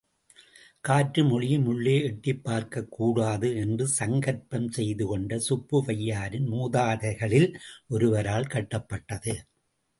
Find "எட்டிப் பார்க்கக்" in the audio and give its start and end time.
2.03-2.91